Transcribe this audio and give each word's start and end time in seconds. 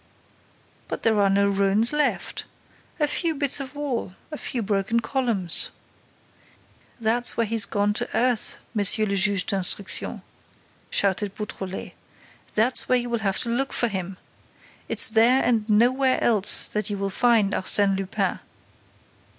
"But 0.87 1.03
there 1.03 1.21
are 1.21 1.29
no 1.29 1.47
ruins 1.47 1.93
left!—A 1.93 3.07
few 3.07 3.35
bits 3.35 3.59
of 3.59 3.75
wall!—A 3.75 4.37
few 4.39 4.63
broken 4.63 4.99
columns!" 4.99 5.69
"That's 6.99 7.37
where 7.37 7.45
he's 7.45 7.67
gone 7.67 7.93
to 7.93 8.09
earth. 8.17 8.57
Monsieur 8.73 9.05
le 9.05 9.15
Juge 9.15 9.45
d'Instruction!" 9.45 10.23
shouted 10.89 11.35
Beautrelet. 11.35 11.93
"That's 12.55 12.89
where 12.89 12.97
you 12.97 13.11
will 13.11 13.19
have 13.19 13.37
to 13.41 13.49
look 13.49 13.73
for 13.73 13.89
him! 13.89 14.17
It's 14.89 15.07
there 15.07 15.43
and 15.43 15.69
nowhere 15.69 16.19
else 16.23 16.67
that 16.69 16.89
you 16.89 16.97
will 16.97 17.11
find 17.11 17.53
Arsène 17.53 17.95
Lupin!" 17.95 18.39